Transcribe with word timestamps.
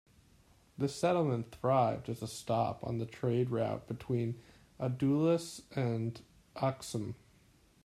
The 0.79 0.89
settlement 0.89 1.51
thrived 1.51 2.09
as 2.09 2.23
a 2.23 2.27
stop 2.27 2.83
on 2.83 2.97
the 2.97 3.05
trade 3.05 3.51
route 3.51 3.87
between 3.87 4.39
Adulis 4.79 5.61
and 5.77 6.19
Aksum. 6.55 7.13